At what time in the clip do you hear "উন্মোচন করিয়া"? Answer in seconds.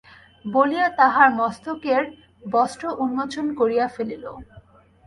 3.03-3.85